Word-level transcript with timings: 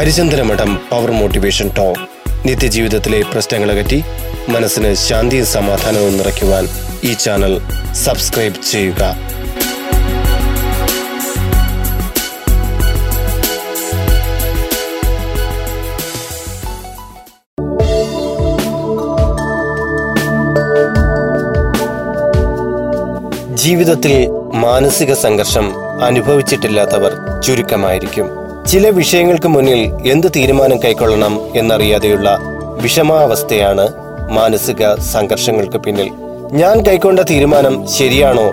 Harichandramadham 0.00 0.78
power 0.90 1.10
motivation 1.10 1.70
talk 1.76 2.04
നിത്യജീവിതത്തിലെ 2.48 3.22
പ്രശ്നങ്ങളകറ്റി 3.32 4.02
മനസ്സിന് 4.48 4.94
ശാന്തിയും 4.94 5.46
സമാധാനവും 5.46 6.16
നിറയ്ക്കുവാൻ 6.16 6.68
ഈ 7.04 7.12
ചാനൽ 7.12 7.60
സബ്സ്ക്രൈബ് 7.92 8.54
ചെയ്യുക. 8.70 9.16
ജീവിതത്തിൽ 23.54 24.28
മാനസിക 24.52 25.12
സംഘർഷം 25.12 25.72
അനുഭവിച്ചിട്ടില്ലാത്തവർ 26.02 27.40
ചുരുക്കമായിരിക്കും. 27.40 28.39
ചില 28.66 28.88
വിഷയങ്ങൾക്ക് 28.88 29.48
മുന്നിൽ 29.48 30.08
എന്ത് 30.10 30.26
തീരുമാനം 30.36 30.78
കൈക്കൊള്ളണം 30.84 31.40
എന്നറിയാതെയുള്ള 31.56 32.38
വിഷമാവസ്ഥയാണ് 32.82 33.88
മാനസിക 34.30 34.94
സംഘർഷങ്ങൾക്ക് 34.94 35.78
പിന്നിൽ. 35.78 36.10
ഞാൻ 36.52 36.86
കൈക്കൊണ്ട 36.86 37.20
തീരുമാനം 37.20 37.86
ശരിയാണോ? 37.86 38.52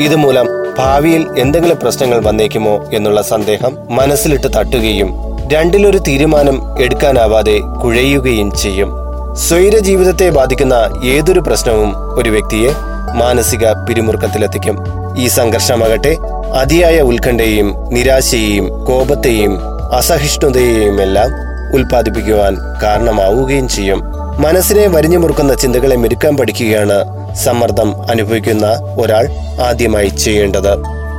ഇതുമൂലം 0.00 0.46
ഭാവിയിൽ 0.78 1.26
എന്തെങ്കിലും 1.38 1.76
പ്രശ്നങ്ങൾ 1.76 2.24
വന്നേക്കുമോ 2.24 2.84
എന്നുള്ള 2.92 3.22
സന്ദേഹം 3.22 3.76
മനസ്സിലിട്ട് 3.90 4.46
തട്ടുകയും 4.56 5.10
രണ്ടിലൊരു 5.52 5.98
തീരുമാനം 5.98 6.82
എടുക്കാനാവാതെ 6.82 7.58
കുഴയുകയും 7.58 8.50
ചെയ്യും. 8.52 8.90
സ്വൈര 9.34 9.78
ജീവിതത്തെ 9.78 10.30
ബാധിക്കുന്ന 10.30 11.00
ഏതൊരു 11.04 11.40
പ്രശ്നവും 11.40 11.94
ഒരു 12.18 12.30
വ്യക്തിയെ 12.30 12.70
മാനസിക 13.14 13.72
പിരിമുറുക്കത്തിലെത്തിക്കും. 13.72 14.78
ഈ 15.18 15.28
സംഘർഷമാകട്ടെ 15.28 16.18
അതിയായ 16.54 17.00
ഉത്കണ്ഠയെയും 17.00 17.74
നിരാശയെയും 17.90 18.84
കോപത്തെയും 18.84 19.58
അസഹിഷ്ണുതയെയും 19.94 21.02
എല്ലാം 21.02 21.30
ഉൽപ്പാദിപ്പിക്കുവാൻ 21.74 22.56
കാരണമാവുകയും 22.82 23.68
ചെയ്യും. 23.68 24.00
മനസ്സിനെ 24.38 24.86
വരിഞ്ഞു 24.86 25.18
മുറുക്കുന്ന 25.18 25.54
ചിന്തകളെ 25.54 25.96
മെരുക്കാൻ 25.96 26.36
പഠിക്കുകയാണ് 26.36 26.98
സമ്മർദ്ദം 27.34 28.10
അനുഭവിക്കുന്ന 28.10 28.96
ഒരാൾ 29.00 29.26
ആദ്യമായി 29.60 30.08
ചെയ്യേണ്ടത്. 30.08 30.72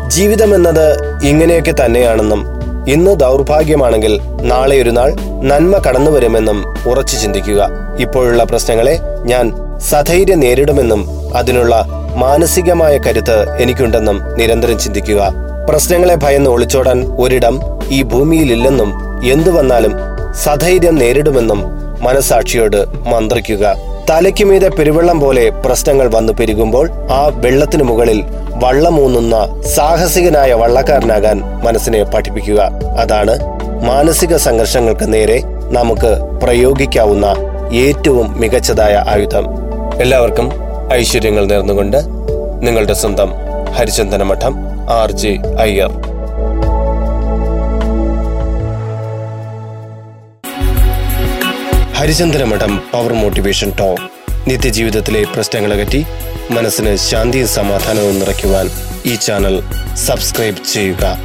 ജീവിതം 0.08 0.56
എന്നത് 0.56 0.86
ഇങ്ങനെയൊക്കെ 1.24 1.72
തന്നെയാണെന്നും 1.72 2.42
ഇന്ന് 2.88 3.20
ദൗർഭാഗ്യമാണെങ്കിൽ 3.20 4.20
നാളെ 4.42 4.82
ഒരു 4.82 4.90
നാൾ 4.90 5.14
നന്മ 5.42 5.78
കടന്നു 5.78 6.12
വരുമെന്നും 6.12 6.66
ഉറച്ചു 6.90 7.18
ചിന്തിക്കുക. 7.18 7.70
ഇപ്പോഴുള്ള 8.00 8.44
പ്രശ്നങ്ങളെ 8.44 9.00
ഞാൻ 9.24 9.54
സധൈര്യം 9.80 10.40
നേരിടുമെന്നും 10.40 11.25
അതിനുള്ള 11.36 11.86
മാനസികമായ 12.16 12.98
കരുത്ത് 12.98 13.58
എനിക്കുണ്ടെന്നും 13.60 14.36
നിരന്തരം 14.38 14.80
ചിന്തിക്കുക. 14.80 15.34
പ്രശ്നങ്ങളെ 15.70 16.16
ഭയന്ന് 16.16 16.50
ഒളിച്ചോടാൻ 16.50 17.16
ഒരിടം 17.20 17.60
ഈ 17.90 18.04
ഭൂമിയിലില്ലെന്നും 18.04 18.94
എന്തു 19.32 19.50
വന്നാലും 19.50 19.94
സധൈര്യം 20.44 20.96
നേരിടുമെന്നും 20.96 21.64
മനസാക്ഷിയോട് 22.02 22.86
മന്ത്രിക്കുക. 23.10 23.76
തലയ്ക്ക് 24.10 24.44
മീതെ 24.44 24.70
പെരുവെള്ളം 24.70 25.20
പോലെ 25.20 25.50
പ്രശ്നങ്ങൾ 25.50 26.08
വന്നു 26.16 26.34
പെരുകുമ്പോൾ 26.34 26.90
ആ 26.92 27.32
വെള്ളത്തിനു 27.34 27.84
മുകളിൽ 27.84 28.24
വള്ളമൂന്നുന്ന 28.64 29.62
സാഹസികനായ 29.62 30.54
വള്ളക്കാരനാകാൻ 30.54 31.42
മനസ്സിനെ 31.66 32.04
പഠിപ്പിക്കുക. 32.04 32.62
അതാണ് 33.00 33.36
മാനസിക 33.86 34.36
സംഘർഷങ്ങൾക്ക് 34.36 35.14
നേരെ 35.14 35.44
നമുക്ക് 35.72 36.40
പ്രയോഗിക്കാവുന്ന 36.44 37.26
ഏറ്റവും 37.74 38.40
മികച്ചതായ 38.40 39.04
ആയുധം. 39.08 39.46
എല്ലാവർക്കും 40.02 40.65
ഐശ്വര്യങ്ങൾ 40.94 41.46
നേർന്നുകൊണ്ട് 41.46 41.98
നിങ്ങളുടെ 42.66 42.94
സ്വന്തം 42.94 43.34
ഹരിചന്ദന 43.74 44.24
മഠം 44.24 44.56
R 44.90 45.12
J 45.12 45.38
Iyer. 45.60 45.92
Harichandana 51.94 52.44
Madham 52.44 52.82
power 52.94 53.14
motivation 53.14 53.74
talk 53.80 54.02
നിത്യജീവിതത്തിലെ 54.48 55.26
പ്രശ്നങ്ങളകറ്റി 55.36 56.06
മനസ്സിന് 56.50 56.96
ശാന്തിയും 56.96 57.48
സമാധാനവും 57.48 58.20
നിറയ്ക്കുവാൻ 58.20 58.70
ഈ 59.06 59.16
ചാനൽ 59.16 59.64
സബ്സ്ക്രൈബ് 59.94 60.58
ചെയ്യുക. 60.74 61.18